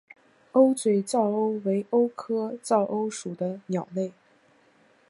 [0.53, 4.11] 鸥嘴噪鸥为鸥科噪鸥属的鸟类。